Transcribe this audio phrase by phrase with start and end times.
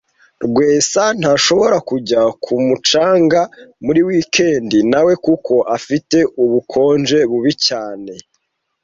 [0.45, 3.41] Rwesa ntashobora kujya ku mucanga
[3.85, 8.13] muri wikendi nawe kuko afite ubukonje bubi cyane